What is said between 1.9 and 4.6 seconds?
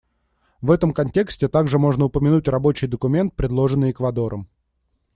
упомянуть рабочий документ, предложенный Эквадором.